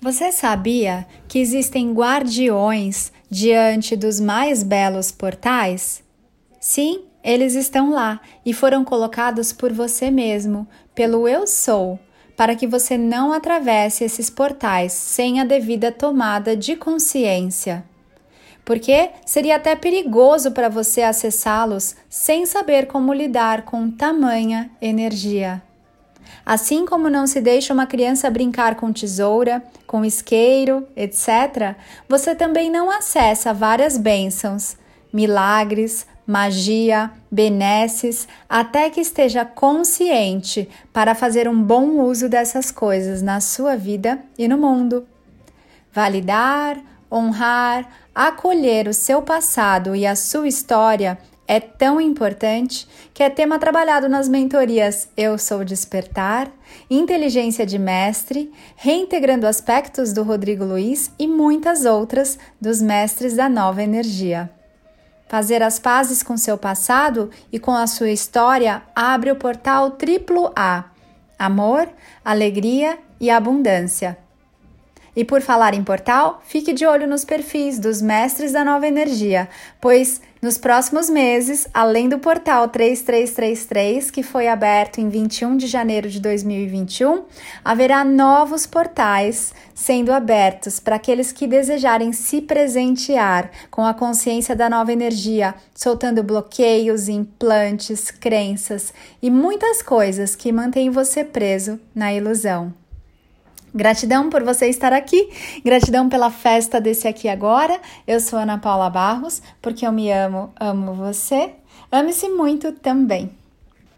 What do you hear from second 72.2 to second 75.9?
alegria e abundância. E por falar em